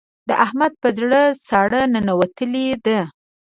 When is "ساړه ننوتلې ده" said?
1.47-2.99